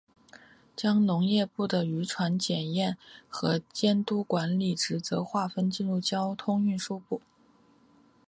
[0.75, 2.97] 将农业部的渔船检验
[3.29, 5.45] 和监督管理职责划
[5.77, 7.21] 入交通运输部。